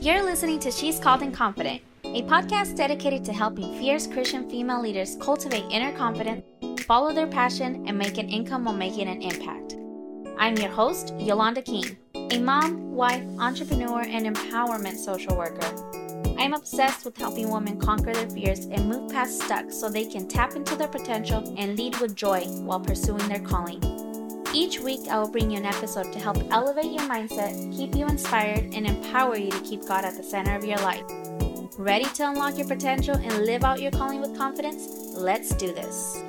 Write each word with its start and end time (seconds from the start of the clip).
You're 0.00 0.22
listening 0.22 0.60
to 0.60 0.70
She's 0.70 1.00
Called 1.00 1.22
and 1.22 1.34
Confident, 1.34 1.82
a 2.04 2.22
podcast 2.22 2.76
dedicated 2.76 3.24
to 3.24 3.32
helping 3.32 3.76
fierce 3.80 4.06
Christian 4.06 4.48
female 4.48 4.80
leaders 4.80 5.16
cultivate 5.20 5.64
inner 5.72 5.90
confidence, 5.90 6.44
follow 6.84 7.12
their 7.12 7.26
passion, 7.26 7.84
and 7.88 7.98
make 7.98 8.16
an 8.16 8.28
income 8.28 8.64
while 8.64 8.76
making 8.76 9.08
an 9.08 9.20
impact. 9.20 9.76
I'm 10.38 10.56
your 10.56 10.70
host, 10.70 11.12
Yolanda 11.18 11.62
King, 11.62 11.96
a 12.14 12.38
mom, 12.38 12.92
wife, 12.92 13.24
entrepreneur, 13.40 14.02
and 14.02 14.24
empowerment 14.24 14.98
social 14.98 15.36
worker. 15.36 15.66
I'm 16.38 16.54
obsessed 16.54 17.04
with 17.04 17.16
helping 17.16 17.50
women 17.50 17.80
conquer 17.80 18.14
their 18.14 18.30
fears 18.30 18.66
and 18.66 18.88
move 18.88 19.10
past 19.10 19.42
stuck 19.42 19.72
so 19.72 19.88
they 19.88 20.06
can 20.06 20.28
tap 20.28 20.54
into 20.54 20.76
their 20.76 20.86
potential 20.86 21.52
and 21.58 21.76
lead 21.76 21.96
with 21.96 22.14
joy 22.14 22.42
while 22.62 22.78
pursuing 22.78 23.28
their 23.28 23.40
calling. 23.40 24.07
Each 24.58 24.80
week, 24.80 25.06
I 25.08 25.20
will 25.20 25.30
bring 25.30 25.52
you 25.52 25.58
an 25.58 25.66
episode 25.66 26.12
to 26.12 26.18
help 26.18 26.38
elevate 26.50 26.90
your 26.90 27.08
mindset, 27.08 27.54
keep 27.72 27.94
you 27.94 28.08
inspired, 28.08 28.74
and 28.74 28.88
empower 28.88 29.38
you 29.38 29.52
to 29.52 29.60
keep 29.60 29.86
God 29.86 30.04
at 30.04 30.16
the 30.16 30.22
center 30.24 30.56
of 30.56 30.64
your 30.64 30.78
life. 30.78 31.04
Ready 31.78 32.06
to 32.06 32.28
unlock 32.28 32.58
your 32.58 32.66
potential 32.66 33.14
and 33.14 33.46
live 33.46 33.62
out 33.62 33.80
your 33.80 33.92
calling 33.92 34.20
with 34.20 34.36
confidence? 34.36 34.88
Let's 35.14 35.54
do 35.54 35.72
this. 35.72 36.20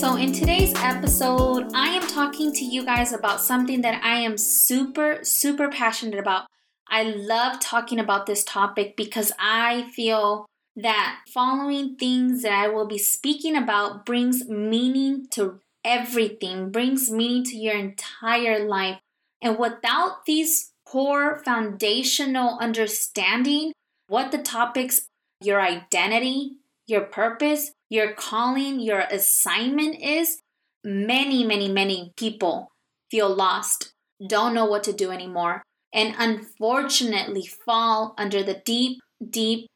So, 0.00 0.16
in 0.16 0.32
today's 0.32 0.74
episode, 0.74 1.70
I 1.72 1.90
am 1.90 2.04
talking 2.08 2.52
to 2.54 2.64
you 2.64 2.84
guys 2.84 3.12
about 3.12 3.40
something 3.40 3.82
that 3.82 4.02
I 4.02 4.16
am 4.16 4.36
super, 4.36 5.20
super 5.22 5.68
passionate 5.68 6.18
about. 6.18 6.46
I 6.88 7.04
love 7.04 7.60
talking 7.60 8.00
about 8.00 8.26
this 8.26 8.42
topic 8.42 8.96
because 8.96 9.30
I 9.38 9.88
feel 9.94 10.46
that 10.74 11.20
following 11.32 11.94
things 11.94 12.42
that 12.42 12.52
I 12.52 12.66
will 12.66 12.88
be 12.88 12.98
speaking 12.98 13.54
about 13.54 14.04
brings 14.04 14.48
meaning 14.48 15.28
to 15.30 15.60
everything, 15.84 16.70
brings 16.70 17.10
meaning 17.10 17.44
to 17.44 17.56
your 17.56 17.76
entire 17.76 18.64
life. 18.66 18.98
And 19.42 19.58
without 19.58 20.24
these 20.26 20.72
core 20.84 21.38
foundational 21.44 22.58
understanding, 22.60 23.72
what 24.08 24.32
the 24.32 24.38
topics, 24.38 25.08
your 25.40 25.60
identity, 25.60 26.56
your 26.86 27.02
purpose, 27.02 27.72
your 27.90 28.12
calling, 28.12 28.80
your 28.80 29.00
assignment 29.00 30.00
is, 30.00 30.40
many, 30.82 31.44
many, 31.44 31.70
many 31.70 32.12
people 32.16 32.72
feel 33.10 33.28
lost, 33.28 33.92
don't 34.26 34.54
know 34.54 34.64
what 34.64 34.82
to 34.84 34.92
do 34.92 35.10
anymore, 35.10 35.62
and 35.92 36.14
unfortunately 36.18 37.46
fall 37.46 38.14
under 38.18 38.42
the 38.42 38.60
deep, 38.64 38.98
deep 39.30 39.68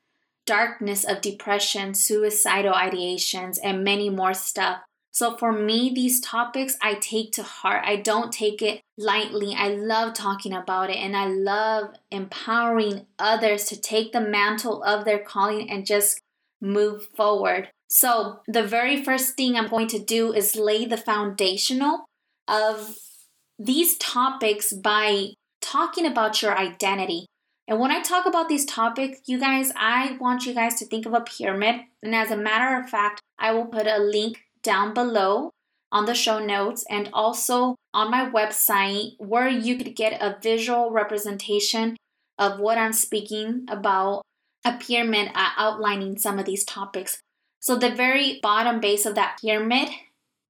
darkness 0.46 1.04
of 1.04 1.20
depression, 1.20 1.94
suicidal 1.94 2.72
ideations, 2.72 3.58
and 3.62 3.84
many 3.84 4.10
more 4.10 4.34
stuff. 4.34 4.80
So 5.12 5.36
for 5.36 5.52
me, 5.52 5.92
these 5.94 6.20
topics 6.20 6.76
I 6.80 6.94
take 6.94 7.32
to 7.32 7.42
heart. 7.42 7.84
I 7.86 7.96
don't 7.96 8.32
take 8.32 8.62
it 8.62 8.80
lightly. 8.96 9.54
I 9.54 9.68
love 9.68 10.14
talking 10.14 10.54
about 10.54 10.88
it 10.88 10.96
and 10.96 11.14
I 11.14 11.26
love 11.26 11.94
empowering 12.10 13.06
others 13.18 13.66
to 13.66 13.80
take 13.80 14.12
the 14.12 14.22
mantle 14.22 14.82
of 14.82 15.04
their 15.04 15.18
calling 15.18 15.70
and 15.70 15.86
just 15.86 16.18
move 16.62 17.08
forward. 17.14 17.68
So 17.90 18.40
the 18.48 18.62
very 18.62 19.04
first 19.04 19.36
thing 19.36 19.54
I'm 19.54 19.68
going 19.68 19.88
to 19.88 19.98
do 19.98 20.32
is 20.32 20.56
lay 20.56 20.86
the 20.86 20.96
foundational 20.96 22.06
of 22.48 22.96
these 23.58 23.98
topics 23.98 24.72
by 24.72 25.34
talking 25.60 26.06
about 26.06 26.40
your 26.40 26.56
identity. 26.56 27.26
And 27.68 27.78
when 27.78 27.90
I 27.90 28.00
talk 28.00 28.24
about 28.24 28.48
these 28.48 28.64
topics, 28.64 29.20
you 29.26 29.38
guys, 29.38 29.72
I 29.76 30.16
want 30.18 30.46
you 30.46 30.54
guys 30.54 30.76
to 30.76 30.86
think 30.86 31.04
of 31.04 31.12
a 31.12 31.20
pyramid. 31.20 31.82
And 32.02 32.14
as 32.14 32.30
a 32.30 32.36
matter 32.36 32.80
of 32.80 32.88
fact, 32.88 33.20
I 33.38 33.52
will 33.52 33.66
put 33.66 33.86
a 33.86 33.98
link 33.98 34.38
down 34.62 34.94
below 34.94 35.50
on 35.90 36.06
the 36.06 36.14
show 36.14 36.38
notes 36.38 36.84
and 36.88 37.10
also 37.12 37.76
on 37.92 38.10
my 38.10 38.28
website 38.28 39.12
where 39.18 39.48
you 39.48 39.76
could 39.76 39.94
get 39.94 40.20
a 40.20 40.38
visual 40.42 40.90
representation 40.90 41.96
of 42.38 42.58
what 42.58 42.78
I'm 42.78 42.94
speaking 42.94 43.66
about, 43.68 44.22
a 44.64 44.76
pyramid 44.78 45.30
outlining 45.34 46.18
some 46.18 46.38
of 46.38 46.46
these 46.46 46.64
topics. 46.64 47.20
So, 47.60 47.76
the 47.76 47.94
very 47.94 48.40
bottom 48.42 48.80
base 48.80 49.06
of 49.06 49.14
that 49.14 49.38
pyramid 49.40 49.88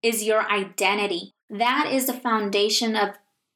is 0.03 0.25
your 0.25 0.48
identity. 0.50 1.32
That 1.50 1.91
is 1.92 2.06
the 2.06 2.15
foundation 2.15 2.97
of 2.97 3.10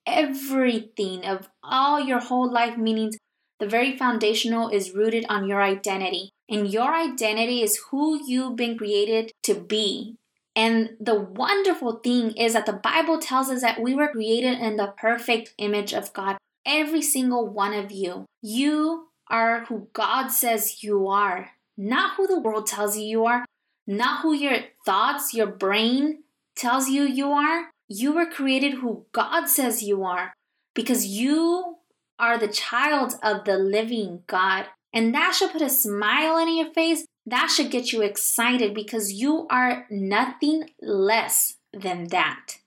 everything, 0.06 1.24
of 1.24 1.48
all 1.62 2.00
your 2.00 2.20
whole 2.20 2.50
life 2.50 2.76
meanings. 2.76 3.16
The 3.58 3.66
very 3.66 3.96
foundational 3.96 4.68
is 4.68 4.92
rooted 4.92 5.24
on 5.28 5.48
your 5.48 5.62
identity. 5.62 6.30
And 6.48 6.70
your 6.70 6.94
identity 6.94 7.62
is 7.62 7.80
who 7.90 8.20
you've 8.26 8.56
been 8.56 8.76
created 8.76 9.32
to 9.44 9.54
be. 9.54 10.16
And 10.56 10.96
the 10.98 11.14
wonderful 11.14 11.96
thing 11.98 12.32
is 12.32 12.54
that 12.54 12.64
the 12.64 12.72
Bible 12.72 13.18
tells 13.18 13.50
us 13.50 13.60
that 13.60 13.80
we 13.80 13.94
were 13.94 14.08
created 14.08 14.58
in 14.58 14.76
the 14.76 14.94
perfect 14.96 15.54
image 15.58 15.92
of 15.92 16.14
God. 16.14 16.38
Every 16.64 17.02
single 17.02 17.46
one 17.46 17.74
of 17.74 17.92
you. 17.92 18.24
You 18.42 19.08
are 19.28 19.66
who 19.66 19.88
God 19.92 20.28
says 20.28 20.82
you 20.82 21.06
are, 21.08 21.50
not 21.76 22.16
who 22.16 22.26
the 22.26 22.40
world 22.40 22.66
tells 22.66 22.96
you 22.96 23.04
you 23.04 23.26
are, 23.26 23.44
not 23.86 24.22
who 24.22 24.32
your 24.32 24.58
thoughts, 24.84 25.34
your 25.34 25.46
brain 25.46 26.22
tells 26.56 26.88
you 26.88 27.02
you 27.02 27.30
are. 27.32 27.70
You 27.88 28.12
were 28.12 28.26
created 28.26 28.74
who 28.74 29.06
God 29.12 29.46
says 29.46 29.82
you 29.82 30.02
are 30.04 30.32
because 30.74 31.06
you 31.06 31.76
are 32.18 32.38
the 32.38 32.48
child 32.48 33.14
of 33.22 33.44
the 33.44 33.58
living 33.58 34.22
God. 34.26 34.66
And 34.92 35.14
that 35.14 35.34
should 35.34 35.50
put 35.50 35.62
a 35.62 35.68
smile 35.68 36.36
on 36.36 36.56
your 36.56 36.72
face 36.72 37.04
that 37.26 37.48
should 37.48 37.70
get 37.70 37.92
you 37.92 38.02
excited 38.02 38.72
because 38.72 39.12
you 39.12 39.46
are 39.50 39.86
nothing 39.90 40.70
less 40.80 41.56
than 41.72 42.08
that. 42.08 42.58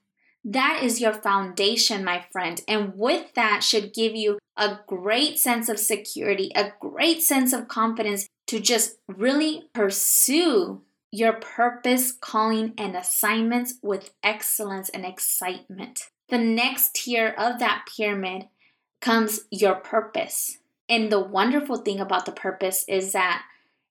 That 0.44 0.80
is 0.82 1.00
your 1.00 1.12
foundation, 1.12 2.04
my 2.04 2.24
friend. 2.30 2.60
And 2.68 2.94
with 2.96 3.34
that, 3.34 3.62
should 3.62 3.92
give 3.92 4.14
you 4.14 4.38
a 4.56 4.78
great 4.86 5.38
sense 5.38 5.68
of 5.68 5.78
security, 5.78 6.50
a 6.54 6.72
great 6.78 7.22
sense 7.22 7.52
of 7.52 7.68
confidence 7.68 8.28
to 8.46 8.60
just 8.60 8.98
really 9.08 9.64
pursue 9.74 10.82
your 11.10 11.34
purpose, 11.34 12.12
calling, 12.12 12.74
and 12.78 12.96
assignments 12.96 13.74
with 13.82 14.12
excellence 14.22 14.88
and 14.90 15.04
excitement. 15.04 16.08
The 16.28 16.38
next 16.38 16.94
tier 16.94 17.34
of 17.36 17.58
that 17.58 17.86
pyramid 17.96 18.44
comes 19.00 19.40
your 19.50 19.74
purpose. 19.74 20.58
And 20.88 21.10
the 21.10 21.20
wonderful 21.20 21.78
thing 21.78 22.00
about 22.00 22.26
the 22.26 22.32
purpose 22.32 22.84
is 22.88 23.12
that 23.12 23.44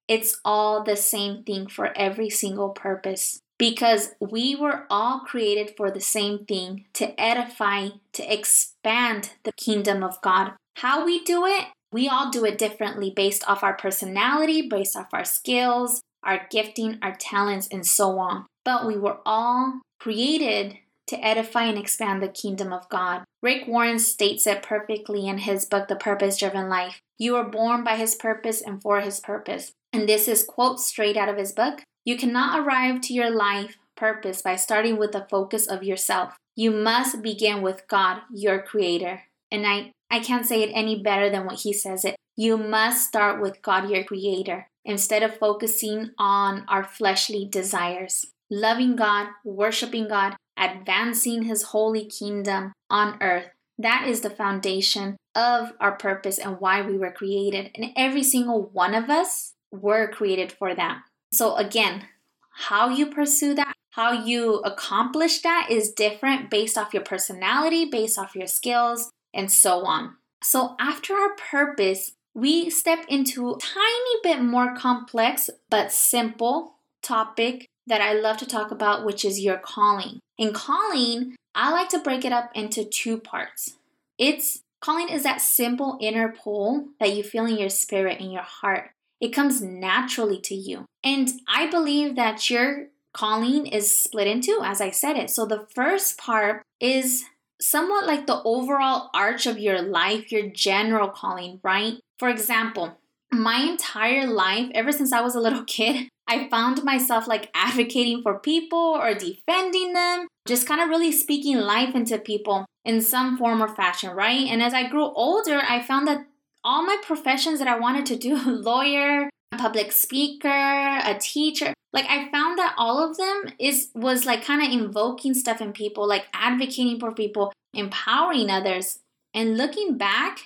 it's 0.09 0.41
all 0.43 0.83
the 0.83 0.97
same 0.97 1.43
thing 1.43 1.67
for 1.67 1.95
every 1.95 2.29
single 2.29 2.69
purpose 2.69 3.39
because 3.59 4.15
we 4.19 4.55
were 4.55 4.85
all 4.89 5.19
created 5.19 5.75
for 5.77 5.91
the 5.91 6.01
same 6.01 6.45
thing 6.45 6.85
to 6.93 7.19
edify, 7.21 7.89
to 8.13 8.33
expand 8.33 9.33
the 9.43 9.51
kingdom 9.51 10.03
of 10.03 10.19
God. 10.21 10.53
How 10.77 11.05
we 11.05 11.23
do 11.23 11.45
it, 11.45 11.65
we 11.91 12.09
all 12.09 12.31
do 12.31 12.43
it 12.43 12.57
differently 12.57 13.13
based 13.15 13.47
off 13.47 13.63
our 13.63 13.75
personality, 13.75 14.67
based 14.67 14.97
off 14.97 15.13
our 15.13 15.25
skills, 15.25 16.01
our 16.23 16.47
gifting, 16.49 16.97
our 17.03 17.15
talents, 17.15 17.67
and 17.71 17.85
so 17.85 18.17
on. 18.17 18.45
But 18.65 18.87
we 18.87 18.97
were 18.97 19.19
all 19.25 19.81
created 19.99 20.77
to 21.09 21.25
edify 21.25 21.63
and 21.65 21.77
expand 21.77 22.23
the 22.23 22.27
kingdom 22.27 22.71
of 22.71 22.89
God. 22.89 23.23
Rick 23.41 23.67
Warren 23.67 23.99
states 23.99 24.47
it 24.47 24.63
perfectly 24.63 25.27
in 25.27 25.39
his 25.39 25.65
book, 25.65 25.87
The 25.87 25.95
Purpose 25.95 26.37
Driven 26.37 26.69
Life. 26.69 27.01
You 27.17 27.33
were 27.33 27.43
born 27.43 27.83
by 27.83 27.95
his 27.95 28.15
purpose 28.15 28.61
and 28.61 28.81
for 28.81 29.01
his 29.01 29.19
purpose. 29.19 29.73
And 29.91 30.07
this 30.07 30.27
is 30.27 30.43
quote 30.43 30.79
straight 30.79 31.17
out 31.17 31.29
of 31.29 31.37
his 31.37 31.51
book. 31.51 31.81
You 32.05 32.17
cannot 32.17 32.59
arrive 32.59 33.01
to 33.01 33.13
your 33.13 33.29
life 33.29 33.77
purpose 33.95 34.41
by 34.41 34.55
starting 34.55 34.97
with 34.97 35.11
the 35.11 35.27
focus 35.29 35.67
of 35.67 35.83
yourself. 35.83 36.37
You 36.55 36.71
must 36.71 37.21
begin 37.21 37.61
with 37.61 37.87
God, 37.87 38.21
your 38.33 38.61
creator. 38.61 39.23
And 39.51 39.65
I, 39.65 39.91
I 40.09 40.19
can't 40.19 40.45
say 40.45 40.63
it 40.63 40.71
any 40.73 41.01
better 41.01 41.29
than 41.29 41.45
what 41.45 41.61
he 41.61 41.73
says 41.73 42.05
it. 42.05 42.15
You 42.35 42.57
must 42.57 43.07
start 43.07 43.41
with 43.41 43.61
God, 43.61 43.89
your 43.89 44.03
creator, 44.03 44.67
instead 44.85 45.23
of 45.23 45.37
focusing 45.37 46.11
on 46.17 46.63
our 46.67 46.83
fleshly 46.83 47.45
desires. 47.45 48.27
Loving 48.51 48.95
God, 48.95 49.27
worshiping 49.43 50.07
God, 50.07 50.35
advancing 50.57 51.43
his 51.43 51.63
holy 51.63 52.05
kingdom 52.05 52.73
on 52.89 53.17
earth. 53.21 53.47
That 53.77 54.07
is 54.07 54.21
the 54.21 54.29
foundation 54.29 55.17
of 55.35 55.71
our 55.79 55.93
purpose 55.93 56.37
and 56.37 56.59
why 56.59 56.81
we 56.81 56.97
were 56.97 57.11
created. 57.11 57.71
And 57.75 57.91
every 57.95 58.23
single 58.23 58.69
one 58.73 58.93
of 58.93 59.09
us 59.09 59.53
were 59.71 60.11
created 60.11 60.51
for 60.51 60.75
that. 60.75 61.01
So, 61.31 61.55
again, 61.55 62.05
how 62.51 62.89
you 62.89 63.05
pursue 63.05 63.53
that, 63.53 63.73
how 63.91 64.11
you 64.11 64.55
accomplish 64.55 65.41
that 65.41 65.67
is 65.69 65.91
different 65.91 66.49
based 66.49 66.77
off 66.77 66.93
your 66.93 67.03
personality, 67.03 67.85
based 67.85 68.17
off 68.17 68.35
your 68.35 68.47
skills, 68.47 69.11
and 69.33 69.51
so 69.51 69.85
on. 69.85 70.15
So, 70.43 70.75
after 70.79 71.13
our 71.13 71.35
purpose, 71.35 72.13
we 72.33 72.69
step 72.69 73.05
into 73.07 73.49
a 73.49 73.57
tiny 73.59 74.15
bit 74.23 74.41
more 74.41 74.75
complex 74.75 75.49
but 75.69 75.91
simple 75.91 76.78
topic 77.01 77.67
that 77.87 78.01
I 78.01 78.13
love 78.13 78.37
to 78.37 78.45
talk 78.45 78.71
about, 78.71 79.05
which 79.05 79.25
is 79.25 79.39
your 79.39 79.57
calling. 79.57 80.19
In 80.37 80.53
calling, 80.53 81.35
I 81.55 81.71
like 81.71 81.89
to 81.89 81.99
break 81.99 82.23
it 82.23 82.31
up 82.31 82.51
into 82.53 82.83
two 82.83 83.17
parts. 83.17 83.75
It's 84.17 84.61
calling 84.81 85.09
is 85.09 85.23
that 85.23 85.41
simple 85.41 85.97
inner 85.99 86.29
pull 86.31 86.89
that 86.99 87.15
you 87.15 87.23
feel 87.23 87.45
in 87.45 87.57
your 87.57 87.69
spirit, 87.69 88.19
in 88.19 88.31
your 88.31 88.43
heart. 88.43 88.91
It 89.19 89.33
comes 89.33 89.61
naturally 89.61 90.39
to 90.41 90.55
you. 90.55 90.85
And 91.03 91.29
I 91.47 91.69
believe 91.69 92.15
that 92.15 92.49
your 92.49 92.87
calling 93.13 93.65
is 93.65 93.97
split 93.97 94.27
into, 94.27 94.61
as 94.63 94.79
I 94.79 94.91
said 94.91 95.17
it. 95.17 95.29
So 95.29 95.45
the 95.45 95.67
first 95.73 96.17
part 96.17 96.61
is 96.79 97.25
somewhat 97.59 98.05
like 98.05 98.27
the 98.27 98.41
overall 98.43 99.09
arch 99.13 99.45
of 99.45 99.59
your 99.59 99.81
life, 99.81 100.31
your 100.31 100.47
general 100.47 101.09
calling, 101.09 101.59
right? 101.63 101.95
For 102.17 102.29
example, 102.29 102.97
my 103.31 103.61
entire 103.61 104.27
life, 104.27 104.69
ever 104.73 104.91
since 104.91 105.11
I 105.13 105.21
was 105.21 105.35
a 105.35 105.39
little 105.39 105.63
kid, 105.67 106.09
I 106.27 106.47
found 106.49 106.83
myself 106.83 107.27
like 107.27 107.49
advocating 107.53 108.21
for 108.21 108.39
people 108.39 108.97
or 108.99 109.13
defending 109.13 109.93
them, 109.93 110.27
just 110.47 110.67
kind 110.67 110.81
of 110.81 110.89
really 110.89 111.11
speaking 111.11 111.57
life 111.57 111.95
into 111.95 112.17
people 112.19 112.65
in 112.85 113.01
some 113.01 113.37
form 113.37 113.61
or 113.63 113.67
fashion, 113.67 114.11
right? 114.11 114.47
And 114.47 114.61
as 114.61 114.73
I 114.73 114.87
grew 114.87 115.11
older, 115.13 115.59
I 115.67 115.81
found 115.81 116.07
that 116.07 116.25
all 116.63 116.83
my 116.83 116.97
professions 117.03 117.59
that 117.59 117.67
I 117.67 117.79
wanted 117.79 118.05
to 118.07 118.15
do 118.15 118.35
lawyer, 118.45 119.29
public 119.57 119.91
speaker, 119.91 120.47
a 120.47 121.17
teacher 121.19 121.73
like 121.91 122.05
I 122.07 122.29
found 122.31 122.59
that 122.59 122.75
all 122.77 123.03
of 123.03 123.17
them 123.17 123.53
is 123.59 123.89
was 123.95 124.25
like 124.25 124.43
kind 124.43 124.61
of 124.61 124.71
invoking 124.71 125.33
stuff 125.33 125.61
in 125.61 125.73
people, 125.73 126.07
like 126.07 126.27
advocating 126.33 126.99
for 126.99 127.11
people, 127.13 127.51
empowering 127.73 128.49
others. 128.49 128.99
And 129.33 129.57
looking 129.57 129.97
back, 129.97 130.39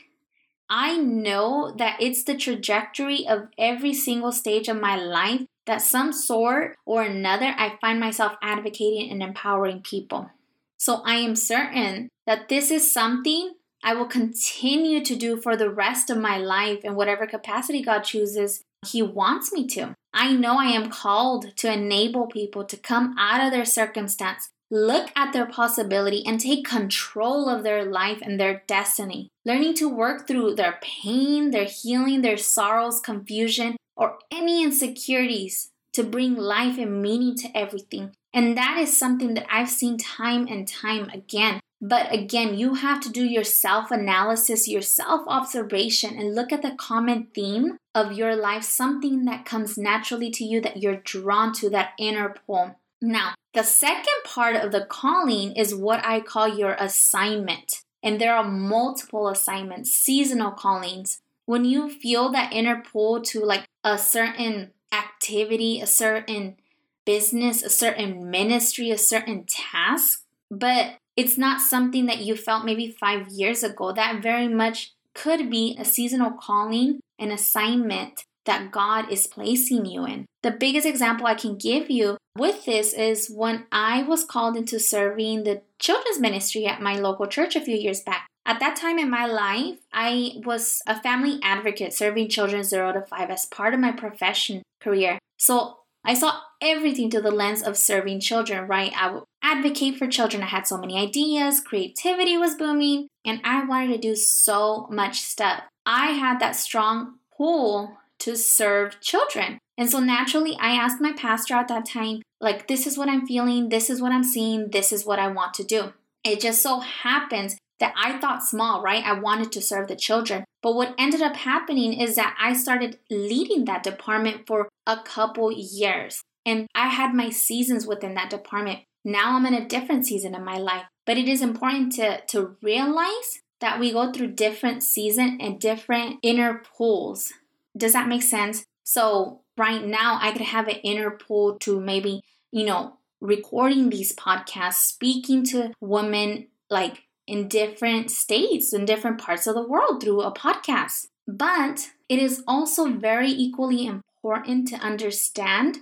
I 0.76 0.98
know 0.98 1.72
that 1.78 1.98
it's 2.02 2.24
the 2.24 2.36
trajectory 2.36 3.28
of 3.28 3.50
every 3.60 3.94
single 3.94 4.32
stage 4.32 4.68
of 4.68 4.82
my 4.82 4.96
life 4.96 5.42
that 5.68 5.84
some 5.84 6.12
sort 6.12 6.76
or 6.84 7.04
another 7.04 7.54
I 7.56 7.78
find 7.80 8.00
myself 8.00 8.34
advocating 8.42 9.12
and 9.12 9.22
empowering 9.22 9.82
people. 9.82 10.32
So 10.80 11.04
I 11.06 11.18
am 11.18 11.36
certain 11.36 12.10
that 12.26 12.50
this 12.50 12.72
is 12.72 12.92
something 12.92 13.54
I 13.84 13.94
will 13.94 14.08
continue 14.08 15.06
to 15.06 15.16
do 15.16 15.40
for 15.40 15.56
the 15.56 15.70
rest 15.70 16.10
of 16.10 16.18
my 16.18 16.40
life 16.40 16.84
in 16.84 16.96
whatever 16.96 17.28
capacity 17.28 17.84
God 17.84 18.00
chooses 18.00 18.64
He 18.84 19.04
wants 19.04 19.54
me 19.54 19.68
to. 19.68 19.94
I 20.12 20.34
know 20.34 20.58
I 20.58 20.72
am 20.72 20.90
called 20.90 21.56
to 21.58 21.72
enable 21.72 22.26
people 22.26 22.64
to 22.66 22.78
come 22.78 23.14
out 23.20 23.46
of 23.46 23.52
their 23.52 23.66
circumstance, 23.66 24.50
look 24.74 25.12
at 25.16 25.32
their 25.34 25.46
possibility, 25.46 26.24
and 26.26 26.40
take 26.40 26.66
control 26.66 27.48
of 27.48 27.64
their 27.64 27.86
life 27.86 28.20
and 28.24 28.40
their 28.40 28.64
destiny. 28.66 29.30
Learning 29.46 29.76
to 29.76 29.88
work 29.88 30.28
through 30.28 30.56
their 30.56 30.80
pain, 30.82 31.52
their 31.52 31.66
healing, 31.66 32.22
their 32.22 32.38
sorrows, 32.38 33.00
confusion, 33.00 33.78
or 33.96 34.18
any 34.32 34.64
insecurities 34.64 35.70
to 35.94 36.04
bring 36.04 36.36
life 36.36 36.80
and 36.80 37.02
meaning 37.04 37.36
to 37.36 37.56
everything. 37.56 38.12
And 38.34 38.58
that 38.58 38.80
is 38.80 38.98
something 38.98 39.36
that 39.36 39.46
I've 39.48 39.70
seen 39.70 39.98
time 40.00 40.48
and 40.48 40.68
time 40.68 41.08
again. 41.14 41.60
But 41.80 42.12
again, 42.12 42.58
you 42.58 42.76
have 42.76 43.00
to 43.02 43.12
do 43.12 43.24
your 43.26 43.44
self 43.44 43.92
analysis, 43.92 44.68
your 44.68 44.82
self 44.82 45.22
observation, 45.28 46.18
and 46.18 46.34
look 46.34 46.52
at 46.52 46.64
the 46.64 46.72
common 46.72 47.28
theme 47.36 47.78
of 47.94 48.14
your 48.14 48.36
life, 48.36 48.64
something 48.64 49.26
that 49.26 49.46
comes 49.46 49.78
naturally 49.78 50.32
to 50.32 50.44
you 50.44 50.62
that 50.62 50.78
you're 50.78 51.02
drawn 51.04 51.54
to, 51.54 51.70
that 51.70 51.92
inner 52.00 52.34
pull. 52.48 52.78
Now, 53.04 53.34
the 53.54 53.64
second 53.64 54.24
part 54.24 54.56
of 54.56 54.72
the 54.72 54.86
calling 54.86 55.58
is 55.58 55.76
what 55.76 56.00
I 56.06 56.22
call 56.22 56.48
your 56.48 56.76
assignment. 56.76 57.82
And 58.02 58.20
there 58.20 58.34
are 58.34 58.50
multiple 58.50 59.28
assignments, 59.28 59.92
seasonal 59.92 60.52
callings. 60.52 61.20
When 61.46 61.66
you 61.66 61.90
feel 61.90 62.32
that 62.32 62.54
inner 62.54 62.82
pull 62.82 63.22
to 63.24 63.42
like 63.42 63.66
a 63.84 63.98
certain 63.98 64.72
activity, 64.94 65.82
a 65.82 65.86
certain 65.86 66.56
business, 67.04 67.62
a 67.62 67.70
certain 67.70 68.32
ministry, 68.32 68.90
a 68.90 68.98
certain 68.98 69.44
task, 69.50 70.24
but 70.50 70.96
it's 71.18 71.38
not 71.38 71.60
something 71.60 72.06
that 72.06 72.20
you 72.20 72.38
felt 72.38 72.64
maybe 72.64 72.96
five 72.98 73.28
years 73.28 73.64
ago. 73.64 73.92
That 73.92 74.24
very 74.24 74.48
much 74.48 74.94
could 75.14 75.50
be 75.50 75.76
a 75.78 75.84
seasonal 75.84 76.32
calling, 76.32 77.02
an 77.20 77.32
assignment 77.32 78.24
that 78.46 78.72
God 78.72 79.12
is 79.12 79.28
placing 79.28 79.86
you 79.86 80.06
in. 80.06 80.26
The 80.42 80.52
biggest 80.52 80.86
example 80.86 81.26
I 81.26 81.36
can 81.36 81.58
give 81.58 81.90
you 81.90 82.18
with 82.38 82.66
this 82.66 82.94
is 82.94 83.30
when 83.30 83.66
I 83.72 84.04
was 84.04 84.26
called 84.26 84.58
into 84.58 84.80
serving 84.80 85.44
the 85.44 85.62
children's 85.80 86.20
ministry 86.20 86.66
at 86.66 86.82
my 86.82 86.96
local 86.96 87.28
church 87.28 87.56
a 87.56 87.62
few 87.62 87.78
years 87.78 88.02
back. 88.02 88.28
At 88.46 88.60
that 88.60 88.76
time 88.76 89.00
in 89.00 89.10
my 89.10 89.26
life, 89.26 89.78
I 89.94 90.42
was 90.44 90.82
a 90.86 91.02
family 91.02 91.40
advocate 91.42 91.94
serving 91.94 92.28
children 92.30 92.64
0 92.64 92.94
to 92.94 93.02
5 93.02 93.30
as 93.30 93.46
part 93.46 93.74
of 93.74 93.80
my 93.80 93.92
profession 93.92 94.64
career. 94.82 95.18
So 95.38 95.78
I 96.04 96.14
saw 96.14 96.40
everything 96.62 97.10
through 97.10 97.22
the 97.22 97.32
lens 97.32 97.64
of 97.64 97.78
serving 97.78 98.20
children, 98.20 98.68
right? 98.68 98.92
I 98.98 99.12
would 99.12 99.24
advocate 99.42 99.98
for 99.98 100.08
children. 100.08 100.44
I 100.44 100.48
had 100.48 100.68
so 100.68 100.78
many 100.78 100.98
ideas, 100.98 101.62
creativity 101.62 102.38
was 102.38 102.56
booming, 102.56 103.08
and 103.24 103.40
I 103.46 103.64
wanted 103.64 103.94
to 103.94 103.98
do 104.10 104.16
so 104.16 104.88
much 104.92 105.22
stuff. 105.22 105.64
I 105.86 106.12
had 106.12 106.40
that 106.40 106.58
strong 106.58 107.20
pull 107.38 107.98
to 108.24 108.36
serve 108.36 109.00
children. 109.00 109.60
And 109.78 109.90
so 109.90 110.00
naturally, 110.00 110.58
I 110.60 110.72
asked 110.72 111.02
my 111.02 111.14
pastor 111.14 111.56
at 111.56 111.68
that 111.68 111.86
time, 111.86 112.22
like, 112.40 112.68
this 112.68 112.86
is 112.86 112.98
what 112.98 113.10
I'm 113.10 113.26
feeling, 113.26 113.70
this 113.70 113.90
is 113.90 114.02
what 114.02 114.12
I'm 114.12 114.24
seeing, 114.24 114.70
this 114.72 114.92
is 114.92 115.06
what 115.06 115.20
I 115.20 115.28
want 115.28 115.54
to 115.56 115.64
do. 115.64 115.94
It 116.24 116.40
just 116.40 116.62
so 116.62 116.80
happens 116.80 117.58
that 117.80 117.94
I 117.98 118.20
thought 118.20 118.44
small, 118.44 118.82
right? 118.82 119.04
I 119.04 119.20
wanted 119.20 119.52
to 119.54 119.62
serve 119.62 119.88
the 119.88 119.96
children. 119.96 120.46
But 120.62 120.76
what 120.76 120.96
ended 120.98 121.22
up 121.22 121.36
happening 121.36 121.94
is 122.00 122.16
that 122.16 122.38
I 122.40 122.54
started 122.54 123.00
leading 123.10 123.66
that 123.66 123.84
department 123.84 124.48
for 124.48 124.70
a 124.88 124.98
couple 124.98 125.52
years. 125.52 126.22
And 126.46 126.68
I 126.74 126.88
had 126.88 127.14
my 127.14 127.30
seasons 127.30 127.86
within 127.86 128.14
that 128.14 128.30
department. 128.30 128.80
Now 129.04 129.36
I'm 129.36 129.46
in 129.46 129.54
a 129.54 129.68
different 129.68 130.06
season 130.06 130.34
in 130.34 130.46
my 130.46 130.58
life. 130.58 130.86
But 131.06 131.18
it 131.18 131.28
is 131.28 131.42
important 131.42 131.92
to, 131.94 132.22
to 132.28 132.56
realize 132.62 133.42
that 133.60 133.80
we 133.80 133.92
go 133.92 134.12
through 134.12 134.34
different 134.34 134.84
seasons 134.84 135.40
and 135.42 135.60
different 135.60 136.20
inner 136.22 136.62
pulls. 136.78 137.34
Does 137.78 137.94
that 137.94 138.08
make 138.08 138.24
sense? 138.24 138.66
So 138.84 139.42
right 139.58 139.86
now 139.86 140.20
I 140.22 140.32
could 140.32 140.42
have 140.42 140.68
an 140.68 140.78
inner 140.84 141.12
pull 141.12 141.58
to 141.60 141.80
maybe, 141.80 142.22
you 142.52 142.66
know, 142.66 142.98
recording 143.22 143.90
these 143.90 144.16
podcasts, 144.16 144.86
speaking 144.86 145.44
to 145.46 145.74
women 145.80 146.48
like 146.70 147.04
in 147.26 147.48
different 147.48 148.12
states, 148.12 148.74
in 148.74 148.86
different 148.86 149.18
parts 149.18 149.48
of 149.48 149.56
the 149.56 149.68
world 149.68 150.02
through 150.02 150.22
a 150.22 150.34
podcast. 150.34 151.08
But 151.28 151.92
it 152.10 152.20
is 152.20 152.44
also 152.48 152.88
very 152.92 153.30
equally 153.30 153.88
important 153.88 154.68
to 154.70 154.76
understand 154.76 155.80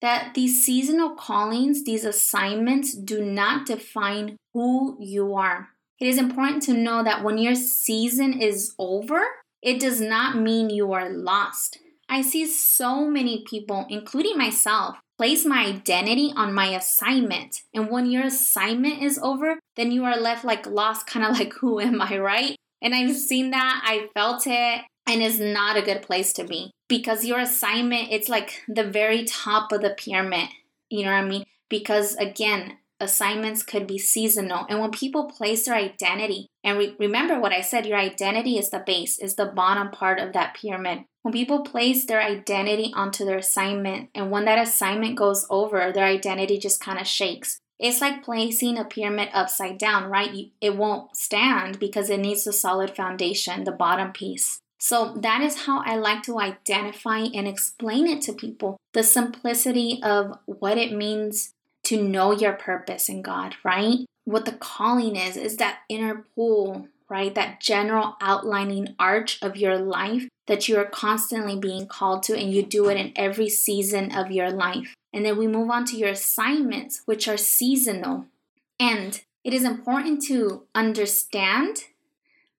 that 0.00 0.34
these 0.34 0.64
seasonal 0.64 1.10
callings, 1.10 1.84
these 1.84 2.04
assignments, 2.04 2.94
do 2.94 3.24
not 3.24 3.66
define 3.66 4.36
who 4.52 4.96
you 5.00 5.34
are. 5.34 5.70
It 5.98 6.06
is 6.06 6.18
important 6.18 6.62
to 6.64 6.74
know 6.74 7.02
that 7.02 7.24
when 7.24 7.38
your 7.38 7.54
season 7.54 8.40
is 8.40 8.74
over, 8.78 9.22
it 9.64 9.80
does 9.80 10.00
not 10.00 10.36
mean 10.36 10.68
you 10.68 10.92
are 10.92 11.08
lost. 11.08 11.78
I 12.08 12.20
see 12.20 12.46
so 12.46 13.08
many 13.08 13.44
people, 13.48 13.86
including 13.88 14.36
myself, 14.36 14.96
place 15.16 15.46
my 15.46 15.64
identity 15.64 16.34
on 16.36 16.52
my 16.52 16.66
assignment. 16.76 17.62
And 17.72 17.90
when 17.90 18.10
your 18.10 18.24
assignment 18.24 19.02
is 19.02 19.18
over, 19.22 19.58
then 19.76 19.90
you 19.90 20.04
are 20.04 20.18
left 20.18 20.44
like 20.44 20.66
lost, 20.66 21.06
kind 21.08 21.24
of 21.24 21.38
like, 21.38 21.54
who 21.54 21.80
am 21.80 22.02
I, 22.02 22.18
right? 22.18 22.56
And 22.82 22.94
I've 22.94 23.16
seen 23.16 23.50
that, 23.50 23.82
I 23.82 24.08
felt 24.12 24.46
it, 24.46 24.82
and 25.06 25.22
it's 25.22 25.38
not 25.38 25.78
a 25.78 25.82
good 25.82 26.02
place 26.02 26.34
to 26.34 26.44
be 26.44 26.70
because 26.88 27.24
your 27.24 27.38
assignment, 27.38 28.08
it's 28.10 28.28
like 28.28 28.62
the 28.68 28.84
very 28.84 29.24
top 29.24 29.72
of 29.72 29.80
the 29.80 29.96
pyramid. 29.96 30.50
You 30.90 31.04
know 31.04 31.12
what 31.12 31.24
I 31.24 31.28
mean? 31.28 31.44
Because 31.70 32.14
again, 32.16 32.76
assignments 33.00 33.62
could 33.62 33.86
be 33.86 33.98
seasonal. 33.98 34.66
And 34.68 34.80
when 34.80 34.90
people 34.90 35.24
place 35.24 35.66
their 35.66 35.74
identity, 35.74 36.48
and 36.62 36.78
re- 36.78 36.96
remember 36.98 37.40
what 37.40 37.52
I 37.52 37.60
said, 37.60 37.86
your 37.86 37.98
identity 37.98 38.58
is 38.58 38.70
the 38.70 38.82
base, 38.84 39.18
is 39.18 39.34
the 39.34 39.46
bottom 39.46 39.90
part 39.90 40.18
of 40.18 40.32
that 40.32 40.54
pyramid. 40.54 41.04
When 41.22 41.32
people 41.32 41.60
place 41.60 42.04
their 42.04 42.20
identity 42.20 42.92
onto 42.94 43.24
their 43.24 43.38
assignment, 43.38 44.10
and 44.14 44.30
when 44.30 44.44
that 44.44 44.58
assignment 44.58 45.16
goes 45.16 45.46
over, 45.50 45.92
their 45.92 46.04
identity 46.04 46.58
just 46.58 46.80
kind 46.80 47.00
of 47.00 47.06
shakes. 47.06 47.60
It's 47.78 48.00
like 48.00 48.22
placing 48.22 48.78
a 48.78 48.84
pyramid 48.84 49.30
upside 49.32 49.78
down, 49.78 50.10
right? 50.10 50.52
It 50.60 50.76
won't 50.76 51.16
stand 51.16 51.78
because 51.78 52.08
it 52.10 52.20
needs 52.20 52.46
a 52.46 52.52
solid 52.52 52.94
foundation, 52.94 53.64
the 53.64 53.72
bottom 53.72 54.12
piece. 54.12 54.60
So 54.78 55.14
that 55.22 55.40
is 55.40 55.64
how 55.64 55.82
I 55.84 55.96
like 55.96 56.22
to 56.24 56.38
identify 56.38 57.20
and 57.20 57.48
explain 57.48 58.06
it 58.06 58.20
to 58.22 58.34
people 58.34 58.76
the 58.92 59.02
simplicity 59.02 59.98
of 60.02 60.38
what 60.44 60.76
it 60.76 60.92
means 60.92 61.53
to 61.84 62.02
know 62.02 62.32
your 62.32 62.52
purpose 62.52 63.08
in 63.08 63.22
God, 63.22 63.56
right? 63.64 63.98
What 64.24 64.44
the 64.44 64.52
calling 64.52 65.16
is, 65.16 65.36
is 65.36 65.56
that 65.58 65.80
inner 65.88 66.24
pull, 66.34 66.88
right? 67.08 67.34
That 67.34 67.60
general 67.60 68.16
outlining 68.20 68.94
arch 68.98 69.38
of 69.42 69.56
your 69.56 69.78
life 69.78 70.28
that 70.46 70.68
you 70.68 70.76
are 70.78 70.84
constantly 70.84 71.56
being 71.56 71.86
called 71.86 72.22
to, 72.24 72.36
and 72.36 72.52
you 72.52 72.62
do 72.62 72.88
it 72.88 72.98
in 72.98 73.12
every 73.16 73.48
season 73.48 74.14
of 74.14 74.30
your 74.30 74.50
life. 74.50 74.94
And 75.12 75.24
then 75.24 75.38
we 75.38 75.46
move 75.46 75.70
on 75.70 75.84
to 75.86 75.96
your 75.96 76.10
assignments, 76.10 77.02
which 77.06 77.28
are 77.28 77.36
seasonal. 77.36 78.26
And 78.78 79.22
it 79.42 79.54
is 79.54 79.64
important 79.64 80.22
to 80.26 80.64
understand 80.74 81.84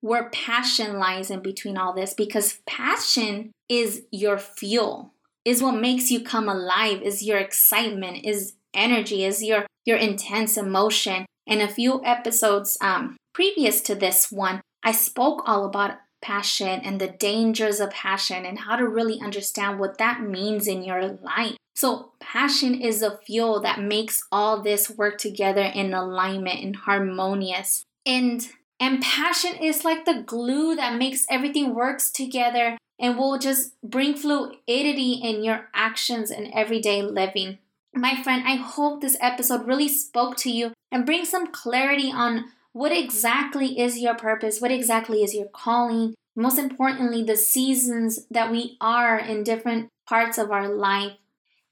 where 0.01 0.29
passion 0.29 0.97
lies 0.99 1.29
in 1.29 1.41
between 1.41 1.77
all 1.77 1.93
this 1.93 2.13
because 2.13 2.59
passion 2.65 3.51
is 3.67 4.03
your 4.11 4.37
fuel, 4.37 5.11
is 5.43 5.61
what 5.61 5.79
makes 5.79 6.11
you 6.11 6.23
come 6.23 6.47
alive, 6.47 7.01
is 7.01 7.23
your 7.23 7.37
excitement, 7.37 8.23
is 8.23 8.53
energy, 8.75 9.23
is 9.23 9.43
your 9.43 9.65
your 9.85 9.97
intense 9.97 10.57
emotion. 10.57 11.25
And 11.47 11.61
a 11.61 11.67
few 11.67 12.03
episodes 12.03 12.77
um, 12.81 13.17
previous 13.33 13.81
to 13.81 13.95
this 13.95 14.31
one, 14.31 14.61
I 14.83 14.91
spoke 14.91 15.43
all 15.45 15.65
about 15.65 15.97
passion 16.21 16.81
and 16.83 16.99
the 16.99 17.07
dangers 17.07 17.79
of 17.79 17.91
passion 17.91 18.45
and 18.45 18.59
how 18.59 18.75
to 18.75 18.87
really 18.87 19.21
understand 19.21 19.79
what 19.79 19.99
that 19.99 20.21
means 20.21 20.67
in 20.67 20.83
your 20.83 21.19
life. 21.21 21.55
So, 21.75 22.13
passion 22.19 22.81
is 22.81 23.01
the 23.01 23.19
fuel 23.25 23.61
that 23.61 23.81
makes 23.81 24.23
all 24.31 24.61
this 24.61 24.89
work 24.89 25.17
together 25.17 25.61
in 25.61 25.93
alignment 25.93 26.63
and 26.63 26.75
harmonious. 26.75 27.83
And 28.05 28.47
and 28.79 29.01
passion 29.01 29.55
is 29.55 29.85
like 29.85 30.05
the 30.05 30.23
glue 30.25 30.75
that 30.75 30.97
makes 30.97 31.25
everything 31.29 31.75
works 31.75 32.09
together 32.11 32.77
and 32.99 33.17
will 33.17 33.37
just 33.37 33.79
bring 33.83 34.15
fluidity 34.15 35.13
in 35.13 35.43
your 35.43 35.69
actions 35.73 36.31
and 36.31 36.51
everyday 36.53 37.01
living. 37.01 37.59
My 37.95 38.21
friend, 38.21 38.43
I 38.45 38.55
hope 38.55 38.99
this 38.99 39.17
episode 39.21 39.65
really 39.65 39.87
spoke 39.87 40.35
to 40.37 40.51
you 40.51 40.73
and 40.91 41.05
bring 41.05 41.23
some 41.23 41.47
clarity 41.47 42.11
on 42.11 42.45
what 42.73 42.91
exactly 42.91 43.79
is 43.79 43.99
your 43.99 44.15
purpose, 44.15 44.59
what 44.59 44.71
exactly 44.71 45.23
is 45.23 45.33
your 45.33 45.47
calling, 45.47 46.13
most 46.35 46.59
importantly, 46.59 47.23
the 47.23 47.37
seasons 47.37 48.27
that 48.29 48.51
we 48.51 48.75
are 48.81 49.17
in 49.17 49.43
different 49.45 49.87
parts 50.05 50.37
of 50.37 50.51
our 50.51 50.67
life. 50.67 51.13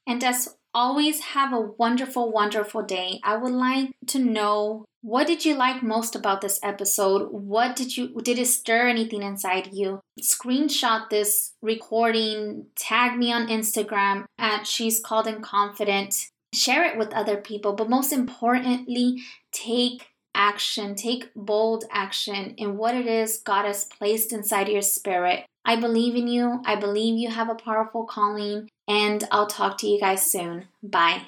And 0.06 0.24
as 0.24 0.56
always, 0.74 1.20
have 1.20 1.52
a 1.52 1.60
wonderful, 1.60 2.32
wonderful 2.32 2.82
day. 2.82 3.20
I 3.22 3.36
would 3.36 3.52
like 3.52 3.90
to 4.08 4.18
know 4.18 4.84
what 5.04 5.26
did 5.26 5.44
you 5.44 5.54
like 5.54 5.82
most 5.82 6.16
about 6.16 6.40
this 6.40 6.58
episode? 6.62 7.28
What 7.30 7.76
did 7.76 7.94
you 7.94 8.20
did 8.22 8.38
it 8.38 8.46
stir 8.46 8.88
anything 8.88 9.22
inside 9.22 9.68
you? 9.72 10.00
Screenshot 10.18 11.10
this 11.10 11.52
recording, 11.60 12.66
tag 12.74 13.18
me 13.18 13.30
on 13.30 13.48
Instagram 13.48 14.24
at 14.38 14.66
she's 14.66 15.00
called 15.00 15.26
and 15.26 15.42
confident. 15.42 16.28
Share 16.54 16.84
it 16.84 16.96
with 16.96 17.12
other 17.12 17.36
people, 17.36 17.74
but 17.74 17.90
most 17.90 18.12
importantly, 18.12 19.22
take 19.52 20.08
action, 20.34 20.94
take 20.94 21.30
bold 21.36 21.84
action 21.90 22.54
in 22.56 22.78
what 22.78 22.94
it 22.94 23.06
is 23.06 23.42
God 23.44 23.66
has 23.66 23.84
placed 23.84 24.32
inside 24.32 24.68
your 24.68 24.82
spirit. 24.82 25.44
I 25.66 25.76
believe 25.76 26.14
in 26.14 26.28
you. 26.28 26.62
I 26.64 26.76
believe 26.76 27.18
you 27.18 27.30
have 27.30 27.48
a 27.48 27.54
powerful 27.54 28.04
calling, 28.04 28.68
and 28.88 29.24
I'll 29.30 29.46
talk 29.46 29.78
to 29.78 29.86
you 29.86 30.00
guys 30.00 30.30
soon. 30.30 30.68
Bye. 30.82 31.22